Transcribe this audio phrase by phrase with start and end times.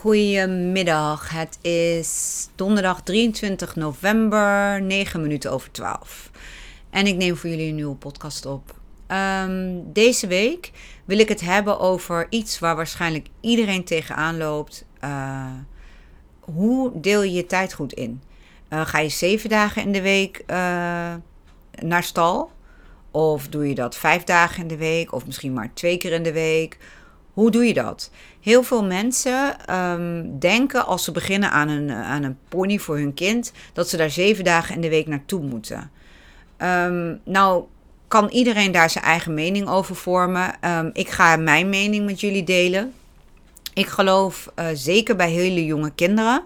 [0.00, 6.30] Goedemiddag, het is donderdag 23 november, 9 minuten over 12.
[6.90, 8.74] En ik neem voor jullie een nieuwe podcast op.
[9.06, 10.70] Ehm, deze week
[11.04, 14.84] wil ik het hebben over iets waar waarschijnlijk iedereen tegenaan loopt.
[15.04, 15.46] Uh,
[16.40, 18.22] hoe deel je je tijd goed in?
[18.70, 20.56] Uh, ga je zeven dagen in de week uh,
[21.80, 22.50] naar stal?
[23.10, 25.12] Of doe je dat vijf dagen in de week?
[25.12, 26.78] Of misschien maar twee keer in de week?
[27.40, 28.10] Hoe doe je dat?
[28.40, 33.14] Heel veel mensen um, denken als ze beginnen aan een, aan een pony voor hun
[33.14, 35.90] kind, dat ze daar zeven dagen in de week naartoe moeten.
[36.58, 37.64] Um, nou,
[38.08, 40.54] kan iedereen daar zijn eigen mening over vormen.
[40.64, 42.92] Um, ik ga mijn mening met jullie delen.
[43.74, 46.42] Ik geloof uh, zeker bij hele jonge kinderen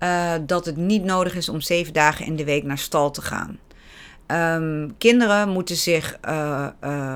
[0.00, 3.22] uh, dat het niet nodig is om zeven dagen in de week naar stal te
[3.22, 3.58] gaan.
[4.98, 6.18] Kinderen moeten zich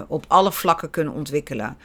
[0.08, 1.76] op alle vlakken kunnen ontwikkelen.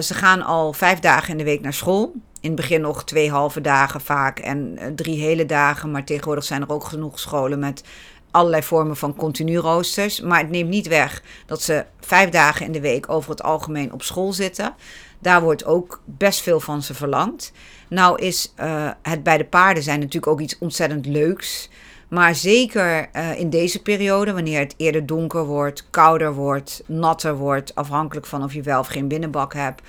[0.00, 2.12] Ze gaan al vijf dagen in de week naar school.
[2.40, 5.90] In het begin nog twee halve dagen vaak en drie hele dagen.
[5.90, 7.82] Maar tegenwoordig zijn er ook genoeg scholen met
[8.30, 10.20] allerlei vormen van continu roosters.
[10.20, 13.92] Maar het neemt niet weg dat ze vijf dagen in de week over het algemeen
[13.92, 14.74] op school zitten.
[15.18, 17.52] Daar wordt ook best veel van ze verlangd.
[17.88, 21.68] Nou is uh, het bij de paarden zijn natuurlijk ook iets ontzettend leuks.
[22.08, 27.74] Maar zeker uh, in deze periode, wanneer het eerder donker wordt, kouder wordt, natter wordt,
[27.74, 29.82] afhankelijk van of je wel of geen binnenbak hebt,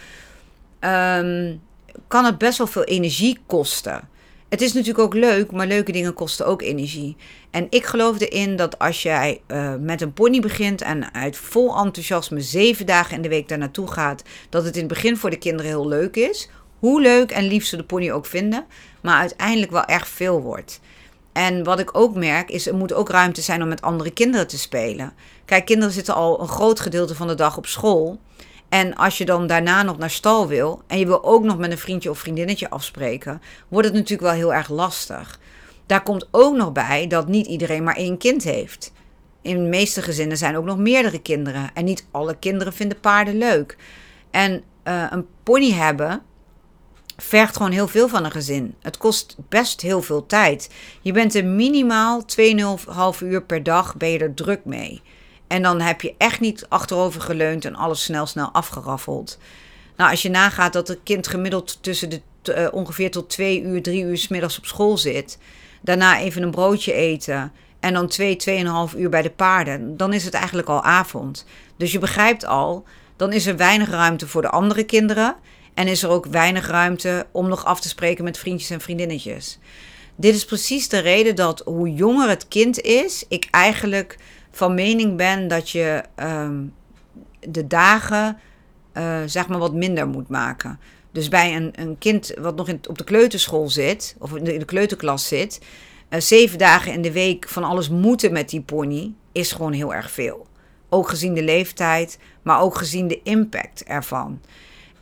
[0.79, 1.61] um,
[2.07, 4.09] kan het best wel veel energie kosten.
[4.49, 7.15] Het is natuurlijk ook leuk, maar leuke dingen kosten ook energie.
[7.51, 11.77] En ik geloof erin dat als jij uh, met een pony begint en uit vol
[11.77, 15.29] enthousiasme zeven dagen in de week daar naartoe gaat, dat het in het begin voor
[15.29, 16.49] de kinderen heel leuk is.
[16.79, 18.65] Hoe leuk en lief ze de pony ook vinden,
[19.01, 20.79] maar uiteindelijk wel erg veel wordt.
[21.33, 24.47] En wat ik ook merk is, er moet ook ruimte zijn om met andere kinderen
[24.47, 25.13] te spelen.
[25.45, 28.19] Kijk, kinderen zitten al een groot gedeelte van de dag op school.
[28.69, 31.71] En als je dan daarna nog naar stal wil en je wil ook nog met
[31.71, 35.39] een vriendje of vriendinnetje afspreken, wordt het natuurlijk wel heel erg lastig.
[35.85, 38.91] Daar komt ook nog bij dat niet iedereen maar één kind heeft.
[39.41, 43.37] In de meeste gezinnen zijn ook nog meerdere kinderen en niet alle kinderen vinden paarden
[43.37, 43.77] leuk.
[44.31, 46.21] En uh, een pony hebben
[47.21, 48.75] vergt gewoon heel veel van een gezin.
[48.81, 50.69] Het kost best heel veel tijd.
[51.01, 55.01] Je bent er minimaal 2,5 uur per dag ben er druk mee.
[55.47, 59.37] En dan heb je echt niet achterover geleund en alles snel, snel afgeraffeld.
[59.97, 63.81] Nou, als je nagaat dat het kind gemiddeld tussen de uh, ongeveer tot twee uur,
[63.81, 65.37] drie uur s middags op school zit.
[65.81, 67.51] Daarna even een broodje eten.
[67.79, 69.97] En dan twee, tweeënhalf uur bij de paarden.
[69.97, 71.45] Dan is het eigenlijk al avond.
[71.77, 72.83] Dus je begrijpt al,
[73.15, 75.35] dan is er weinig ruimte voor de andere kinderen.
[75.79, 79.59] En is er ook weinig ruimte om nog af te spreken met vriendjes en vriendinnetjes.
[80.15, 84.17] Dit is precies de reden dat hoe jonger het kind is, ik eigenlijk
[84.51, 86.73] van mening ben dat je um,
[87.39, 88.37] de dagen
[88.93, 90.79] uh, zeg maar wat minder moet maken.
[91.11, 94.65] Dus bij een, een kind wat nog in, op de kleuterschool zit, of in de,
[94.65, 95.61] kleuterklas zit,
[96.09, 99.93] uh, zeven dagen in de week van alles moeten met die pony, is gewoon heel
[99.93, 100.47] erg veel.
[100.89, 104.39] Ook gezien de leeftijd, maar ook gezien de impact ervan.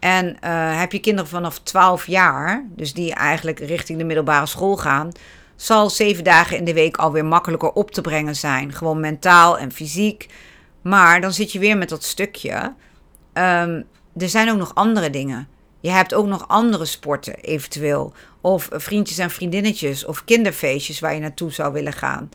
[0.08, 4.78] En uh, heb je kinderen vanaf 12 jaar, dus die eigenlijk richting de middelbare school
[4.78, 5.12] gaan,
[5.56, 8.74] zal zeven dagen in de week alweer makkelijker op te brengen zijn.
[8.74, 10.30] Gewoon mentaal en fysiek.
[10.82, 12.74] Maar dan zit je weer met dat stukje.
[13.34, 13.86] Um,
[14.18, 15.48] er zijn ook nog andere dingen.
[15.80, 18.14] Je hebt ook nog andere sporten eventueel.
[18.42, 20.06] Of vriendjes en vriendinnetjes.
[20.06, 22.30] Of kinderfeestjes waar je naartoe zou willen gaan.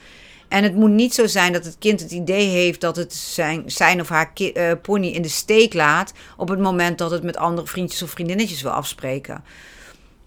[0.52, 3.62] En het moet niet zo zijn dat het kind het idee heeft dat het zijn,
[3.66, 6.12] zijn of haar uh, pony in de steek laat.
[6.36, 9.44] op het moment dat het met andere vriendjes of vriendinnetjes wil afspreken.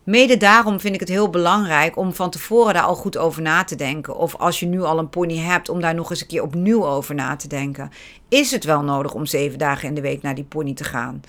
[0.04, 3.64] Mede daarom vind ik het heel belangrijk om van tevoren daar al goed over na
[3.64, 4.16] te denken.
[4.18, 6.86] Of als je nu al een pony hebt, om daar nog eens een keer opnieuw
[6.86, 7.92] over na te denken.
[8.30, 11.22] Is het wel nodig om zeven dagen in de week naar die pony te gaan?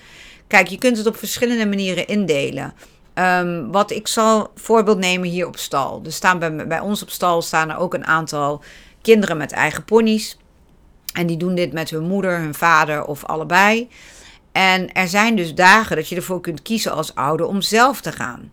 [0.47, 2.73] Kijk, je kunt het op verschillende manieren indelen.
[3.13, 6.01] Um, wat ik zal voorbeeld nemen hier op stal.
[6.05, 8.61] Er staan bij ons op stal staan er ook een aantal
[9.01, 10.37] kinderen met eigen ponies.
[11.13, 13.89] En die doen dit met hun moeder, hun vader of allebei.
[14.51, 18.11] En er zijn dus dagen dat je ervoor kunt kiezen als ouder om zelf te
[18.11, 18.51] gaan.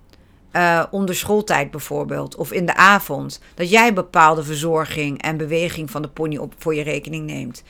[0.53, 3.41] Uh, onder schooltijd bijvoorbeeld, of in de avond.
[3.55, 7.63] Dat jij bepaalde verzorging en beweging van de pony op voor je rekening neemt.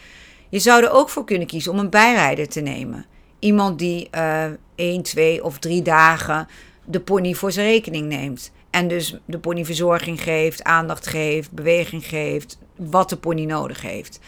[0.48, 3.06] Je zou er ook voor kunnen kiezen om een bijrijder te nemen.
[3.38, 4.44] Iemand die uh,
[4.74, 6.48] één, twee of drie dagen
[6.84, 8.52] de pony voor zijn rekening neemt.
[8.70, 14.20] En dus de pony verzorging geeft, aandacht geeft, beweging geeft, wat de pony nodig heeft.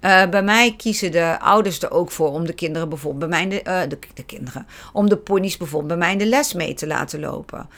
[0.00, 3.48] Uh, bij mij kiezen de ouders er ook voor om de kinderen bijvoorbeeld bij mij
[3.48, 6.86] de, uh, de, kinderen, om de ponies bijvoorbeeld bij mij in de les mee te
[6.86, 7.68] laten lopen.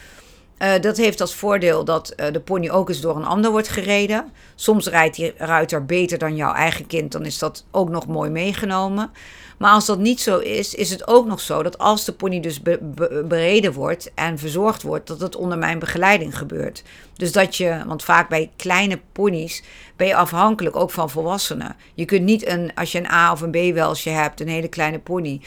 [0.59, 4.31] Uh, dat heeft als voordeel dat de pony ook eens door een ander wordt gereden.
[4.55, 8.29] Soms rijdt die ruiter beter dan jouw eigen kind, dan is dat ook nog mooi
[8.29, 9.11] meegenomen.
[9.57, 12.39] Maar als dat niet zo is, is het ook nog zo dat als de pony
[12.39, 16.83] dus be be bereden wordt en verzorgd wordt, dat het onder mijn begeleiding gebeurt.
[17.15, 19.63] Dus dat je, want vaak bij kleine ponies
[19.95, 21.75] ben je afhankelijk ook van volwassenen.
[21.93, 24.99] Je kunt niet een, als je een A of een B-welsje hebt, een hele kleine
[24.99, 25.41] pony,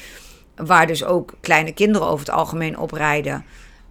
[0.56, 3.44] waar dus ook kleine kinderen over het algemeen op rijden,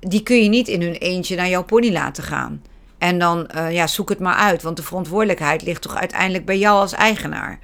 [0.07, 2.61] die kun je niet in hun eentje naar jouw pony laten gaan.
[2.97, 6.57] En dan, uh, ja, zoek het maar uit, want de verantwoordelijkheid ligt toch uiteindelijk bij
[6.57, 7.59] jou als eigenaar.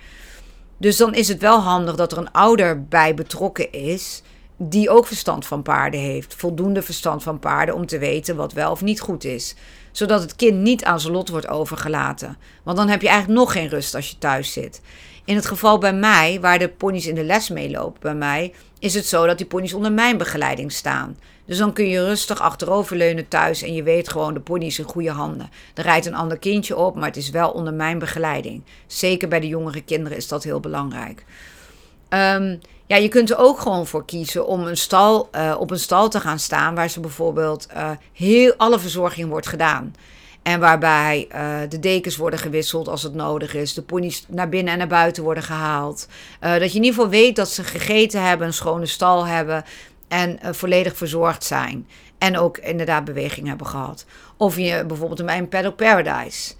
[0.77, 4.21] Dus dan is het wel handig dat er een ouder bij betrokken is.
[4.57, 6.35] Die ook verstand van paarden heeft.
[6.35, 9.55] Voldoende verstand van paarden om te weten wat wel of niet goed is.
[9.91, 12.37] Zodat het kind niet aan zijn lot wordt overgelaten.
[12.63, 14.81] Want dan heb je eigenlijk nog geen rust als je thuis zit.
[15.25, 18.93] In het geval bij mij, waar de ponies in de les meelopen bij mij, is
[18.93, 21.17] het zo dat die ponies onder mijn begeleiding staan.
[21.45, 24.85] Dus dan kun je rustig achteroverleunen thuis en je weet gewoon, de pony is in
[24.85, 25.49] goede handen.
[25.73, 28.63] Er rijdt een ander kindje op, maar het is wel onder mijn begeleiding.
[28.87, 31.25] Zeker bij de jongere kinderen is dat heel belangrijk.
[32.09, 35.79] Um, ja, je kunt er ook gewoon voor kiezen om een stal, uh, op een
[35.79, 39.95] stal te gaan staan waar ze bijvoorbeeld uh, heel alle verzorging wordt gedaan.
[40.47, 43.73] En waarbij uh, de dekens worden gewisseld als het nodig is.
[43.73, 46.07] De ponies naar binnen en naar buiten worden gehaald.
[46.41, 49.63] Uh, dat je in ieder geval weet dat ze gegeten hebben, een schone stal hebben.
[50.07, 51.87] En uh, volledig verzorgd zijn.
[52.17, 54.05] En ook inderdaad beweging hebben gehad.
[54.37, 56.53] Of je bijvoorbeeld bij een Paddock Paradise.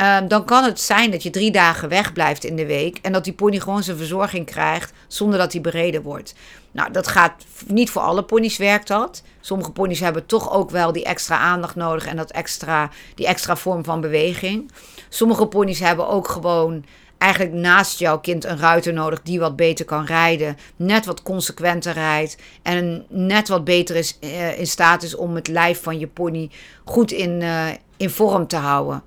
[0.00, 2.98] Uh, dan kan het zijn dat je drie dagen wegblijft in de week.
[3.02, 6.34] En dat die pony gewoon zijn verzorging krijgt zonder dat hij bereden wordt.
[6.70, 9.22] Nou, dat gaat niet voor alle ponies werkt dat.
[9.40, 13.56] Sommige ponies hebben toch ook wel die extra aandacht nodig en dat extra, die extra
[13.56, 14.70] vorm van beweging.
[15.08, 16.84] Sommige ponies hebben ook gewoon
[17.18, 21.92] eigenlijk naast jouw kind een ruiter nodig die wat beter kan rijden, net wat consequenter
[21.92, 26.06] rijdt en net wat beter is, uh, in staat is om het lijf van je
[26.06, 26.50] pony
[26.84, 27.66] goed in, uh,
[27.96, 29.02] in vorm te houden.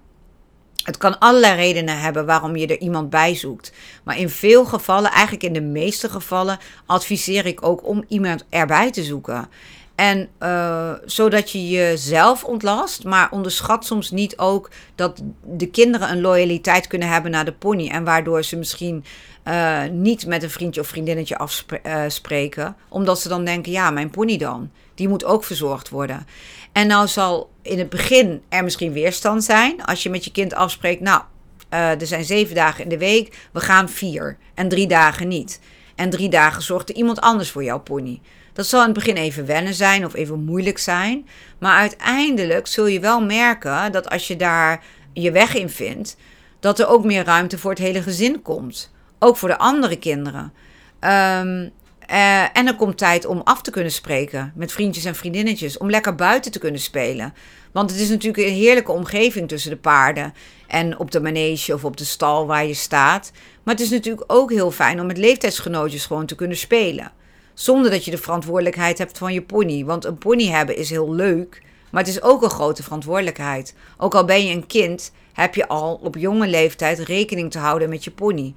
[0.83, 3.71] Het kan allerlei redenen hebben waarom je er iemand bij zoekt.
[4.03, 8.91] Maar in veel gevallen, eigenlijk in de meeste gevallen, adviseer ik ook om iemand erbij
[8.91, 9.49] te zoeken.
[9.95, 16.21] En uh, zodat je jezelf ontlast, maar onderschat soms niet ook dat de kinderen een
[16.21, 17.89] loyaliteit kunnen hebben naar de pony.
[17.89, 19.03] En waardoor ze misschien
[19.47, 22.63] uh, niet met een vriendje of vriendinnetje afspreken.
[22.63, 24.71] Uh, omdat ze dan denken, ja, mijn pony dan.
[24.95, 26.27] Die moet ook verzorgd worden.
[26.71, 29.85] En nou zal in het begin er misschien weerstand zijn.
[29.85, 31.21] Als je met je kind afspreekt, nou,
[31.69, 34.37] er zijn zeven dagen in de week, we gaan vier.
[34.53, 35.59] En drie dagen niet.
[35.95, 38.21] En drie dagen zorgt er iemand anders voor jouw pony.
[38.53, 41.27] Dat zal in het begin even wennen zijn of even moeilijk zijn.
[41.57, 44.83] Maar uiteindelijk zul je wel merken dat als je daar
[45.13, 46.17] je weg in vindt,
[46.59, 48.91] dat er ook meer ruimte voor het hele gezin komt.
[49.19, 50.53] Ook voor de andere kinderen.
[50.99, 51.71] Um,
[52.11, 55.77] uh, en er komt tijd om af te kunnen spreken met vriendjes en vriendinnetjes.
[55.77, 57.33] Om lekker buiten te kunnen spelen.
[57.71, 60.33] Want het is natuurlijk een heerlijke omgeving tussen de paarden.
[60.67, 63.31] En op de manege of op de stal waar je staat.
[63.63, 67.11] Maar het is natuurlijk ook heel fijn om met leeftijdsgenootjes gewoon te kunnen spelen.
[67.53, 69.85] Zonder dat je de verantwoordelijkheid hebt van je pony.
[69.85, 73.75] Want een pony hebben is heel leuk, maar het is ook een grote verantwoordelijkheid.
[73.97, 77.89] Ook al ben je een kind, heb je al op jonge leeftijd rekening te houden
[77.89, 78.53] met je pony.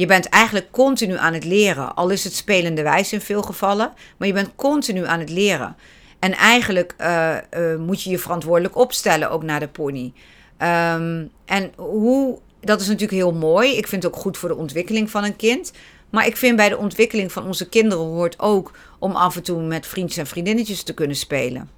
[0.00, 3.92] Je bent eigenlijk continu aan het leren, al is het spelende wijs in veel gevallen,
[4.16, 5.76] maar je bent continu aan het leren.
[6.18, 10.12] En eigenlijk uh, uh, moet je je verantwoordelijk opstellen ook naar de pony.
[10.58, 13.76] Um, en hoe, dat is natuurlijk heel mooi.
[13.76, 15.72] Ik vind het ook goed voor de ontwikkeling van een kind.
[16.10, 19.62] Maar ik vind bij de ontwikkeling van onze kinderen hoort ook om af en toe
[19.62, 21.70] met vriendjes en vriendinnetjes te kunnen spelen.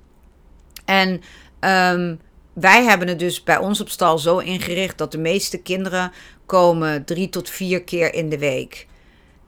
[0.84, 1.20] En
[1.60, 2.20] um,
[2.52, 6.12] wij hebben het dus bij ons op stal zo ingericht dat de meeste kinderen
[6.46, 8.86] komen drie tot vier keer in de week.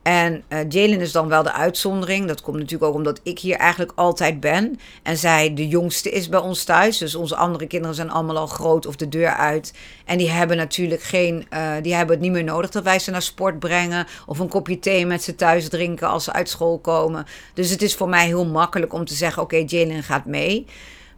[0.05, 2.27] En uh, Jalen is dan wel de uitzondering.
[2.27, 4.79] Dat komt natuurlijk ook omdat ik hier eigenlijk altijd ben.
[5.03, 6.99] En zij de jongste is bij ons thuis.
[6.99, 9.75] Dus onze andere kinderen zijn allemaal al groot of de deur uit.
[10.05, 11.47] En die hebben natuurlijk geen.
[11.53, 14.07] Uh, die hebben het niet meer nodig dat wij ze naar sport brengen.
[14.27, 17.27] Of een kopje thee met ze thuis drinken als ze uit school komen.
[17.55, 20.67] Dus het is voor mij heel makkelijk om te zeggen: oké, okay, Jalen gaat mee.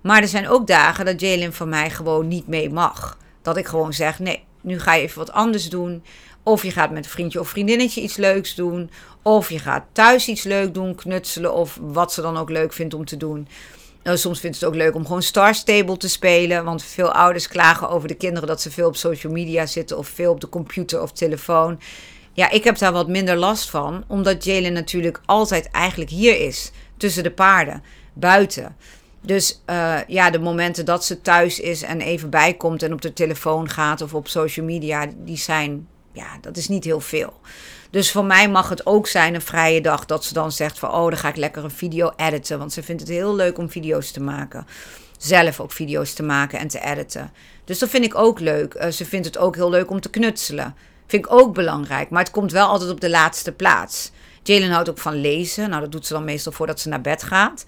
[0.06, 3.18] Maar er zijn ook dagen dat Jalen van mij gewoon niet mee mag.
[3.42, 6.04] Dat ik gewoon zeg: nee, nu ga je even wat anders doen.
[6.42, 8.90] Of je gaat met een vriendje of vriendinnetje iets leuks doen.
[9.22, 12.94] Of je gaat thuis iets leuk doen, knutselen of wat ze dan ook leuk vindt
[12.94, 13.48] om te doen.
[14.02, 16.64] Nou, soms vindt het ook leuk om gewoon Star Stable te spelen.
[16.64, 20.08] Want veel ouders klagen over de kinderen dat ze veel op social media zitten of
[20.08, 21.80] veel op de computer of telefoon.
[22.32, 26.70] Ja, ik heb daar wat minder last van, omdat Jalen natuurlijk altijd eigenlijk hier is,
[26.96, 27.82] tussen de paarden,
[28.12, 28.76] buiten.
[29.20, 33.12] Dus uh, ja, de momenten dat ze thuis is en even bijkomt en op de
[33.12, 37.32] telefoon gaat of op social media, die zijn, ja, dat is niet heel veel.
[37.90, 40.90] Dus voor mij mag het ook zijn een vrije dag dat ze dan zegt van,
[40.90, 43.70] oh, dan ga ik lekker een video editen, want ze vindt het heel leuk om
[43.70, 44.66] video's te maken.
[45.18, 47.32] Zelf ook video's te maken en te editen.
[47.64, 48.74] Dus dat vind ik ook leuk.
[48.74, 50.74] Uh, ze vindt het ook heel leuk om te knutselen.
[51.06, 52.10] Vind ik ook belangrijk.
[52.10, 54.10] Maar het komt wel altijd op de laatste plaats.
[54.42, 55.68] Jalen houdt ook van lezen.
[55.68, 57.64] Nou, dat doet ze dan meestal voordat ze naar bed gaat.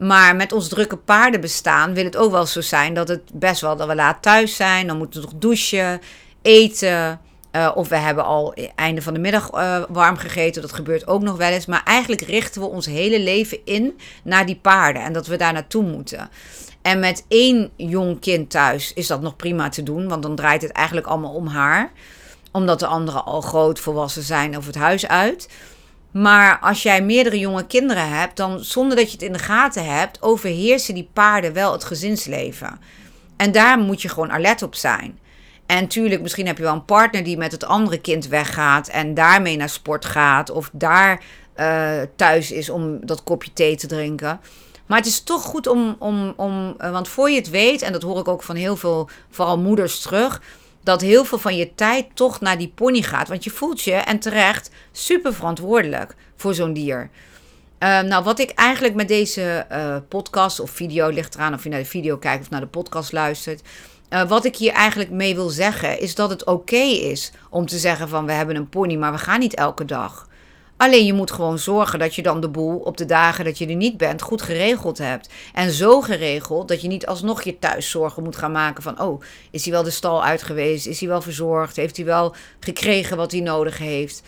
[0.00, 3.76] Maar met ons drukke paardenbestaan wil het ook wel zo zijn dat het best wel
[3.76, 4.86] dat we laat thuis zijn.
[4.86, 6.00] Dan moeten we nog douchen,
[6.42, 7.20] eten.
[7.52, 10.62] Uh, of we hebben al einde van de middag uh, warm gegeten.
[10.62, 11.66] Dat gebeurt ook nog wel eens.
[11.66, 15.02] Maar eigenlijk richten we ons hele leven in naar die paarden.
[15.02, 16.30] En dat we daar naartoe moeten.
[16.82, 20.08] En met één jong kind thuis is dat nog prima te doen.
[20.08, 21.92] Want dan draait het eigenlijk allemaal om haar
[22.52, 25.48] omdat de anderen al groot volwassen zijn of het huis uit.
[26.10, 29.96] Maar als jij meerdere jonge kinderen hebt, dan zonder dat je het in de gaten
[29.96, 32.80] hebt, overheersen die paarden wel het gezinsleven.
[33.36, 35.18] En daar moet je gewoon alert op zijn.
[35.66, 39.14] En tuurlijk, misschien heb je wel een partner die met het andere kind weggaat en
[39.14, 41.22] daarmee naar sport gaat of daar
[41.56, 44.40] uh, thuis is om dat kopje thee te drinken.
[44.86, 47.92] Maar het is toch goed om, om, om, uh, want voor je het weet, en
[47.92, 50.42] dat hoor ik ook van heel veel, vooral moeders terug,
[50.82, 53.28] dat heel veel van je tijd toch naar die pony gaat.
[53.28, 57.10] Want je voelt je, en terecht, super verantwoordelijk voor zo'n dier.
[57.78, 61.68] Uh, nou, wat ik eigenlijk met deze uh, podcast of video, ligt eraan of je
[61.68, 63.62] naar de video kijkt of naar de podcast luistert.
[64.10, 67.78] Uh, wat ik hier eigenlijk mee wil zeggen, is dat het oké is om te
[67.78, 70.28] zeggen van we hebben een pony, maar we gaan niet elke dag.
[70.80, 73.66] Alleen je moet gewoon zorgen dat je dan de boel op de dagen dat je
[73.66, 75.28] er niet bent goed geregeld hebt.
[75.54, 79.00] En zo geregeld dat je niet alsnog je thuiszorgen moet gaan maken van...
[79.00, 80.86] oh, is hij wel de stal uit geweest?
[80.86, 81.76] Is hij wel verzorgd?
[81.76, 84.22] Heeft hij wel gekregen wat hij nodig heeft?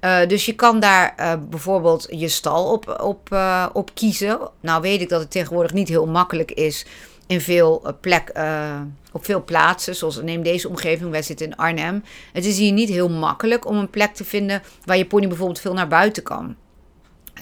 [0.00, 4.38] Uh, dus je kan daar uh, bijvoorbeeld je stal op, op, uh, op kiezen.
[4.60, 6.86] Nou weet ik dat het tegenwoordig niet heel makkelijk is
[7.28, 8.80] in veel uh, plek, uh,
[9.12, 9.96] op veel plaatsen.
[9.96, 12.04] Zoals neem deze omgeving, wij zitten in Arnhem.
[12.32, 15.60] Het is hier niet heel makkelijk om een plek te vinden waar je pony bijvoorbeeld
[15.60, 16.56] veel naar buiten kan.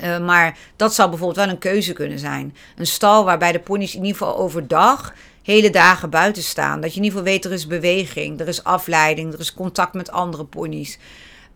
[0.02, 2.56] Uh, maar dat zou bijvoorbeeld wel een keuze kunnen zijn.
[2.76, 6.80] Een stal waarbij de ponies in ieder geval overdag hele dagen buiten staan.
[6.80, 9.94] Dat je in ieder geval weet er is beweging, er is afleiding, er is contact
[9.94, 10.98] met andere ponies.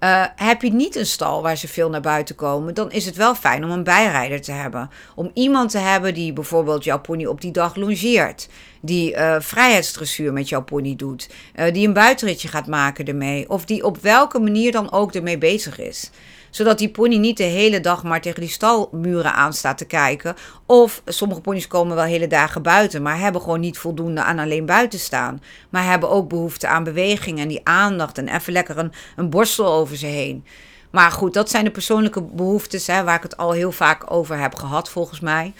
[0.00, 3.16] Uh, heb je niet een stal waar ze veel naar buiten komen, dan is het
[3.16, 4.90] wel fijn om een bijrijder te hebben.
[5.14, 8.48] Om iemand te hebben die bijvoorbeeld jouw pony op die dag longeert.
[8.80, 11.30] Die uh, vrijheidsdressuur met jouw pony doet.
[11.56, 13.50] Uh, die een buitenritje gaat maken ermee.
[13.50, 16.10] Of die op welke manier dan ook ermee bezig is
[16.50, 20.36] zodat die pony niet de hele dag maar tegen die stalmuren aan staat te kijken.
[20.66, 24.66] Of sommige ponies komen wel hele dagen buiten, maar hebben gewoon niet voldoende aan alleen
[24.66, 25.42] buiten staan.
[25.70, 29.96] Maar hebben ook behoefte aan beweging en die aandacht en even lekker een, borstel over
[29.96, 30.44] ze heen.
[30.90, 34.38] Maar goed, dat zijn de persoonlijke behoeftes hè, waar ik het al heel vaak over
[34.38, 35.52] heb gehad, volgens mij.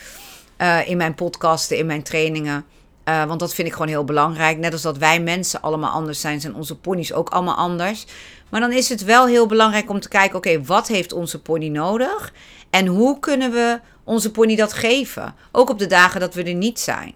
[0.59, 2.65] Uh, in mijn podcasten, in mijn trainingen.
[3.05, 4.59] Uh, want dat vind ik gewoon heel belangrijk.
[4.59, 8.07] Net als dat wij mensen allemaal anders zijn, zijn onze ponies ook allemaal anders.
[8.51, 11.69] Maar dan is het wel heel belangrijk om te kijken: oké, wat heeft onze pony
[11.69, 12.33] nodig?
[12.71, 15.35] En hoe kunnen we onze pony dat geven?
[15.53, 17.13] Ook op de dagen dat we er niet zijn.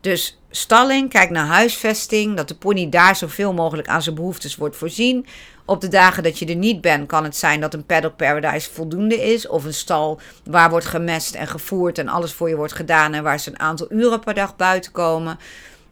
[0.00, 4.76] Dus stalling, kijk naar huisvesting, dat de pony daar zoveel mogelijk aan zijn behoeftes wordt
[4.76, 5.26] voorzien.
[5.64, 8.70] Op de dagen dat je er niet bent, kan het zijn dat een paddock paradise
[8.70, 9.48] voldoende is.
[9.48, 13.22] Of een stal waar wordt gemest en gevoerd en alles voor je wordt gedaan en
[13.22, 15.38] waar ze een aantal uren per dag buiten komen.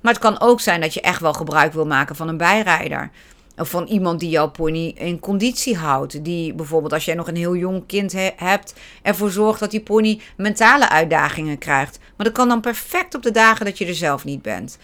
[0.01, 3.11] Maar het kan ook zijn dat je echt wel gebruik wil maken van een bijrijder.
[3.57, 6.25] Of van iemand die jouw pony in conditie houdt.
[6.25, 9.81] Die bijvoorbeeld als jij nog een heel jong kind he hebt, ervoor zorgt dat die
[9.81, 11.99] pony mentale uitdagingen krijgt.
[12.17, 14.79] Maar dat kan dan perfect op de dagen dat je er zelf niet bent.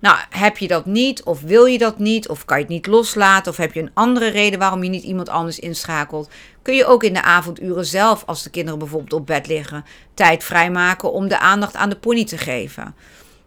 [0.00, 2.86] Nou, heb je dat niet, of wil je dat niet, of kan je het niet
[2.86, 6.30] loslaten, of heb je een andere reden waarom je niet iemand anders inschakelt,
[6.62, 10.44] kun je ook in de avonduren zelf, als de kinderen bijvoorbeeld op bed liggen, tijd
[10.44, 12.94] vrijmaken om de aandacht aan de pony te geven.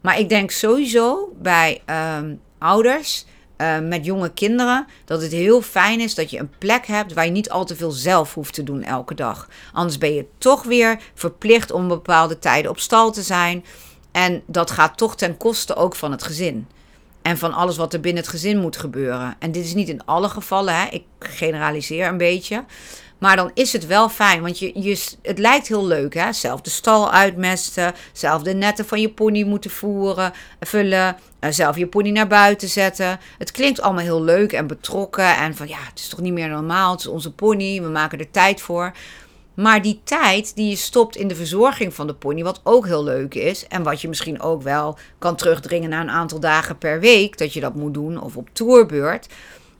[0.01, 1.82] Maar ik denk sowieso bij
[2.17, 3.25] um, ouders
[3.63, 7.25] uh, met jonge kinderen dat het heel fijn is dat je een plek hebt waar
[7.25, 9.50] je niet al te veel zelf hoeft te doen elke dag.
[9.74, 13.65] Anders ben je toch weer verplicht om bepaalde tijden op stal te zijn.
[14.12, 16.67] En dat gaat toch ten koste ook van het gezin.
[17.22, 19.36] En van alles wat er binnen het gezin moet gebeuren.
[19.39, 20.88] En dit is niet in alle gevallen, hè.
[20.89, 22.63] ik generaliseer een beetje.
[23.24, 26.13] Maar dan is het wel fijn, want je, je, het lijkt heel leuk.
[26.13, 26.34] Hè?
[26.34, 31.77] Zelf de stal uitmesten, zelf de netten van je pony moeten voeren, vullen, eh, zelf
[31.77, 33.20] je pony naar buiten zetten.
[33.38, 35.38] Het klinkt allemaal heel leuk en betrokken.
[35.38, 38.20] En van ja, het is toch niet meer normaal, het is onze pony, we maken
[38.20, 38.92] er tijd voor.
[39.53, 43.03] Maar die tijd die je stopt in de verzorging van de pony, wat ook heel
[43.03, 43.68] leuk is.
[43.68, 47.53] En wat je misschien ook wel kan terugdringen na een aantal dagen per week dat
[47.53, 49.27] je dat moet doen of op tourbeurt.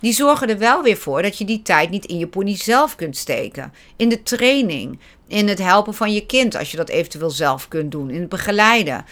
[0.04, 2.96] Die zorgen er wel weer voor dat je die tijd niet in je pony zelf
[2.96, 3.74] kunt steken.
[3.96, 7.92] In de training, in het helpen van je kind als je dat eventueel zelf kunt
[7.92, 9.06] doen, in het begeleiden.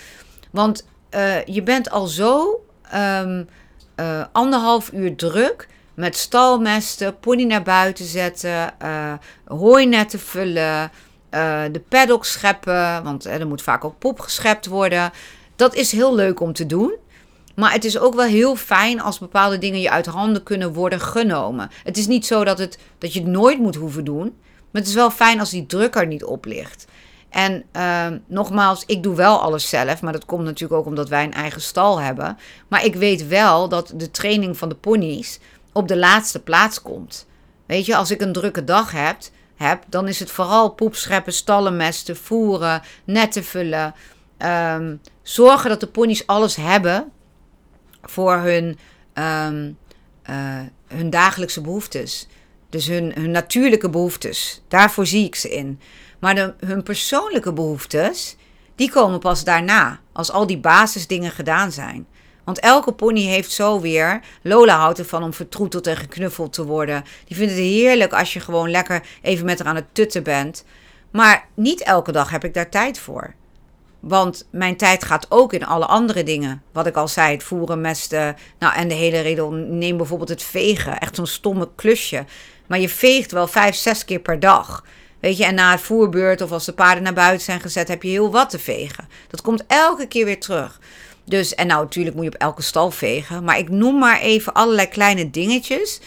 [0.50, 2.64] Want uh, je bent al zo
[2.96, 3.48] um,
[3.96, 9.14] uh, anderhalf uur druk met stalmesten, pony naar buiten zetten, uh,
[9.46, 10.92] hooinetten vullen,
[11.72, 15.12] de paddock scheppen, want er moet vaak ook poep geschept worden.
[15.56, 16.96] Dat is heel leuk om te doen.
[17.56, 21.00] Maar het is ook wel heel fijn als bepaalde dingen je uit handen kunnen worden
[21.00, 21.70] genomen.
[21.84, 24.36] Het is niet zo dat, het, dat je het nooit moet hoeven doen.
[24.72, 26.86] Maar het is wel fijn als die druk er niet op ligt.
[27.30, 30.02] En uh, nogmaals, ik doe wel alles zelf.
[30.02, 32.38] Maar dat komt natuurlijk ook omdat wij een eigen stal hebben.
[32.68, 35.40] Maar ik weet wel dat de training van de ponies
[35.74, 37.28] op de laatste plaats komt.
[37.66, 39.18] Weet je, als ik een drukke dag heb,
[39.56, 43.94] heb dan is het vooral poep scheppen, stallen mesten, voeren, netten vullen.
[44.38, 47.12] Um, zorgen dat de ponies alles hebben
[48.04, 48.78] voor hun,
[49.14, 49.78] um,
[50.30, 52.28] uh, hun dagelijkse behoeftes.
[52.70, 54.62] Dus hun, hun natuurlijke behoeftes.
[54.68, 55.80] Daarvoor zie ik ze in.
[56.20, 58.36] Maar hun persoonlijke behoeftes,
[58.76, 60.00] die komen pas daarna.
[60.12, 62.08] Als al die basisdingen gedaan zijn.
[62.44, 64.22] Want elke pony heeft zo weer.
[64.42, 67.04] Lola houdt ervan om vertroeteld en geknuffeld te worden.
[67.26, 70.66] Die vindt het heerlijk als je gewoon lekker even met haar aan het tutten bent.
[71.12, 73.34] Maar niet elke dag heb ik daar tijd voor.
[74.02, 76.64] Want mijn tijd gaat ook in alle andere dingen.
[76.72, 78.36] Wat ik al zei, het voeren, mesten.
[78.60, 79.78] Nou, en de hele reden.
[79.78, 81.00] Neem bijvoorbeeld het vegen.
[81.00, 82.26] Echt zo'n stomme klusje.
[82.68, 84.84] Maar je veegt wel vijf, zes keer per dag.
[85.20, 88.04] Weet je, en na het voerbeurt of als de paarden naar buiten zijn gezet, heb
[88.04, 89.08] je heel wat te vegen.
[89.28, 90.80] Dat komt elke keer weer terug.
[91.26, 93.44] Dus, en nou, natuurlijk moet je op elke stal vegen.
[93.44, 96.00] Maar ik noem maar even allerlei kleine dingetjes.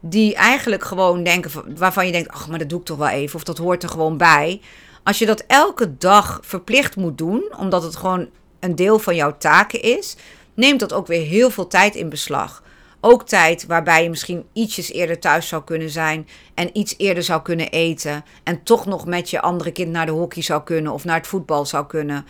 [0.00, 3.36] Die eigenlijk gewoon denken, waarvan je denkt, ach, maar dat doe ik toch wel even.
[3.36, 4.60] Of dat hoort er gewoon bij.
[5.02, 8.28] Als je dat elke dag verplicht moet doen, omdat het gewoon
[8.60, 10.16] een deel van jouw taken is,
[10.54, 12.62] neemt dat ook weer heel veel tijd in beslag.
[13.00, 17.42] Ook tijd waarbij je misschien ietsjes eerder thuis zou kunnen zijn en iets eerder zou
[17.42, 18.24] kunnen eten.
[18.42, 21.26] En toch nog met je andere kind naar de hockey zou kunnen of naar het
[21.26, 22.26] voetbal zou kunnen.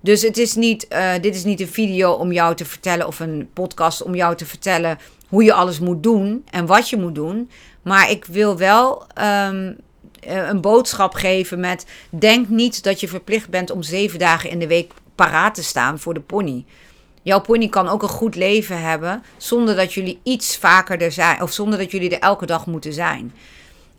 [0.00, 3.20] Dus het is niet, uh, dit is niet een video om jou te vertellen of
[3.20, 7.14] een podcast om jou te vertellen hoe je alles moet doen en wat je moet
[7.14, 7.50] doen.
[7.82, 9.06] Maar ik wil wel
[9.48, 9.76] um,
[10.26, 14.66] een boodschap geven met: denk niet dat je verplicht bent om zeven dagen in de
[14.66, 16.64] week paraat te staan voor de pony.
[17.22, 21.42] Jouw pony kan ook een goed leven hebben zonder dat jullie iets vaker er zijn
[21.42, 23.34] of zonder dat jullie er elke dag moeten zijn.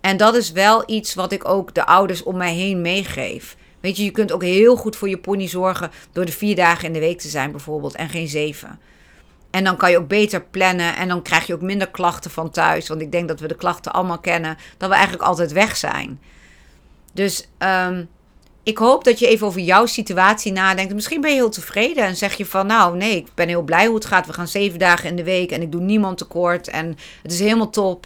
[0.02, 3.56] En dat is wel iets wat ik ook de ouders om mij heen meegeef.
[3.80, 6.88] Weet je, je kunt ook heel goed voor je pony zorgen door de vier dagen
[6.88, 8.80] in de week te zijn bijvoorbeeld en geen zeven.
[9.54, 12.50] En dan kan je ook beter plannen en dan krijg je ook minder klachten van
[12.50, 12.88] thuis.
[12.88, 16.20] Want ik denk dat we de klachten allemaal kennen, dat we eigenlijk altijd weg zijn.
[17.14, 18.10] Dus um,
[18.64, 20.94] ik hoop dat je even over jouw situatie nadenkt.
[20.94, 23.86] Misschien ben je heel tevreden en zeg je van nou nee, ik ben heel blij
[23.86, 24.26] hoe het gaat.
[24.26, 27.40] We gaan zeven dagen in de week en ik doe niemand tekort en het is
[27.40, 28.06] helemaal top.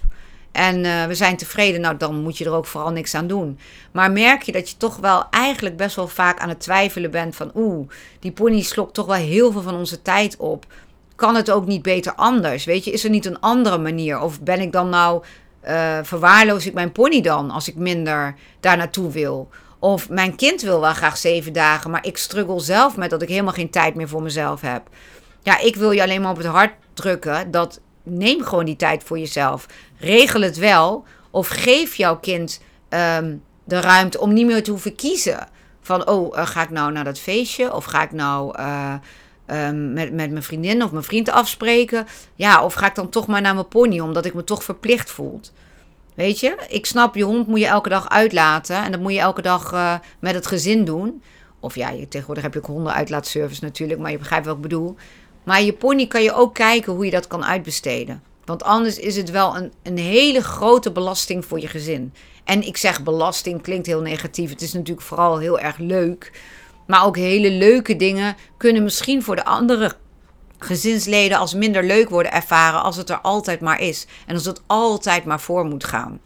[0.52, 3.60] En uh, we zijn tevreden, nou dan moet je er ook vooral niks aan doen.
[3.92, 7.36] Maar merk je dat je toch wel eigenlijk best wel vaak aan het twijfelen bent
[7.36, 10.66] van oeh, die pony slokt toch wel heel veel van onze tijd op.
[11.18, 12.66] Kan het ook niet beter anders?
[12.66, 14.20] Weet je, is er niet een andere manier?
[14.20, 15.24] Of ben ik dan nou,
[15.68, 19.50] uh, verwaarloos ik mijn pony dan als ik minder daar naartoe wil?
[19.80, 23.30] Of mijn kind wil wel graag zeven dagen, maar ik struggle zelf met dat ik
[23.30, 24.90] helemaal geen tijd meer voor mezelf heb.
[25.42, 29.04] Ja, ik wil je alleen maar op het hart drukken dat neem gewoon die tijd
[29.04, 29.66] voor jezelf.
[30.00, 31.06] Regel het wel.
[31.32, 35.48] Of geef jouw kind um, de ruimte om niet meer te hoeven kiezen.
[35.82, 37.74] Van, oh, uh, ga ik nou naar dat feestje?
[37.74, 38.94] Of ga ik nou uh,
[39.48, 42.08] um, met, met mijn vriendin of mijn vriend afspreken?
[42.36, 45.12] Ja, of ga ik dan toch maar naar mijn pony, omdat ik me toch verplicht
[45.12, 45.40] voel?
[46.18, 48.84] Weet je, ik snap, je hond moet je elke dag uitlaten.
[48.84, 51.22] En dat moet je elke dag uh, met het gezin doen.
[51.60, 54.96] Of ja, tegenwoordig heb je ook hondenuitlaatservice natuurlijk, maar je begrijpt wat ik bedoel.
[55.44, 58.24] Maar je pony kan je ook kijken hoe je dat kan uitbesteden.
[58.46, 62.14] Want anders is het wel een, een hele grote belasting voor je gezin.
[62.44, 64.50] En ik zeg belasting klinkt heel negatief.
[64.50, 66.32] Het is natuurlijk vooral heel erg leuk.
[66.88, 69.96] Maar ook hele leuke dingen kunnen misschien voor de andere
[70.60, 74.08] gezinsleden als minder leuk worden ervaren als het er altijd maar is.
[74.26, 76.20] En als het altijd maar voor moet gaan.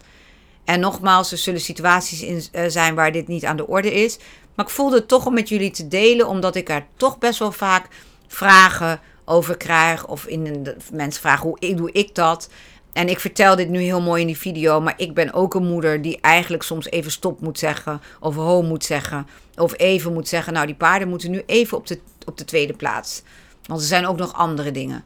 [0.63, 4.17] En nogmaals, er zullen situaties in uh, zijn waar dit niet aan de orde is.
[4.56, 7.39] Maar ik voelde het toch om met jullie te delen, omdat ik er toch best
[7.39, 7.88] wel vaak
[8.28, 10.08] vragen over krijg.
[10.08, 12.50] Of in mensen vragen hoe doe ik dat.
[12.93, 15.67] En ik vertel dit nu heel mooi in die video, maar ik ben ook een
[15.67, 20.27] moeder die eigenlijk soms even stop moet zeggen, of ho moet zeggen, of even moet
[20.27, 23.21] zeggen, nou die paarden moeten nu even op de, op de tweede plaats.
[23.65, 25.04] Want er zijn ook nog andere dingen.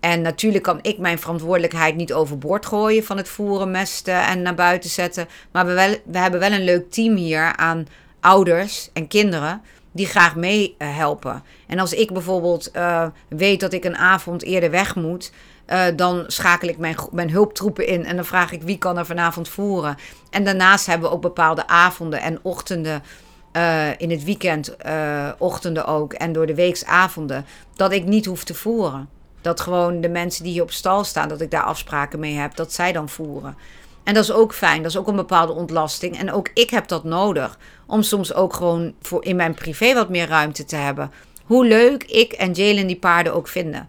[0.00, 4.54] En natuurlijk kan ik mijn verantwoordelijkheid niet overboord gooien van het voeren, mesten en naar
[4.54, 5.28] buiten zetten.
[5.52, 7.86] Maar we, we hebben wel een leuk team hier aan
[8.20, 11.42] ouders en kinderen die graag meehelpen.
[11.66, 15.32] en als ik bijvoorbeeld uh, weet dat ik een avond eerder weg moet,
[15.72, 19.06] uh, dan schakel ik mijn, mijn hulptroepen in en dan vraag ik wie kan er
[19.06, 19.96] vanavond voeren.
[20.30, 23.02] En daarnaast hebben we ook bepaalde avonden en ochtenden.
[23.56, 24.76] Uh, in het weekend,
[25.38, 27.44] ochtenden ook en door de weeksavonden,
[27.76, 29.08] dat ik niet hoef te voeren.
[29.40, 32.56] Dat gewoon de mensen die hier op stal staan, dat ik daar afspraken mee heb,
[32.56, 33.56] dat zij dan voeren.
[34.04, 36.18] En dat is ook fijn, dat is ook een bepaalde ontlasting.
[36.18, 40.08] En ook ik heb dat nodig om soms ook gewoon voor in mijn privé wat
[40.08, 41.10] meer ruimte te hebben.
[41.44, 43.88] Hoe leuk ik en Jalen die paarden ook vinden.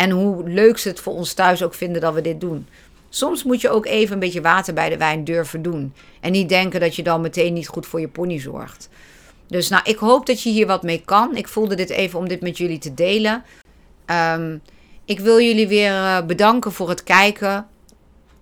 [0.00, 2.66] En hoe leuk ze het voor ons thuis ook vinden dat we dit doen.
[3.08, 5.94] Soms moet je ook even een beetje water bij de wijn durven doen.
[6.20, 8.88] En niet denken dat je dan meteen niet goed voor je pony zorgt.
[9.46, 11.36] Dus nou, ik hoop dat je hier wat mee kan.
[11.36, 13.44] Ik voelde dit even om dit met jullie te delen.
[14.06, 14.62] Um,
[15.04, 17.66] ik wil jullie weer eh, bedanken voor het kijken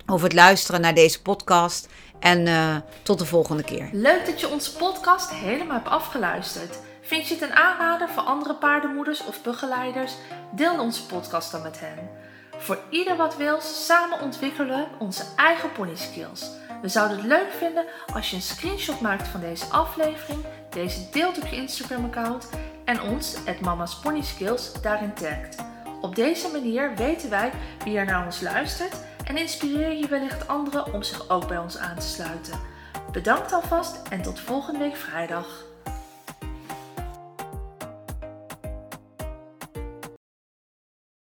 [0.06, 1.88] of het luisteren naar deze podcast.
[2.20, 3.88] En uh, tot de volgende keer.
[3.92, 6.78] Leuk dat je onze podcast helemaal hebt afgeluisterd.
[7.08, 10.14] Vind je het een aanrader voor andere paardenmoeders of begeleiders?
[10.50, 12.10] Deel onze podcast dan met hen.
[12.58, 16.50] Voor ieder wat wil, samen ontwikkelen we onze eigen pony skills.
[16.82, 21.36] We zouden het leuk vinden als je een screenshot maakt van deze aflevering, deze deelt
[21.42, 22.48] op je Instagram account
[22.84, 25.56] en ons, het Mama's Pony Skills, daarin tagt.
[26.00, 27.50] Op deze manier weten wij
[27.84, 28.94] wie er naar ons luistert
[29.24, 32.60] en inspireer je wellicht anderen om zich ook bij ons aan te sluiten.
[33.12, 35.67] Bedankt alvast en tot volgende week vrijdag.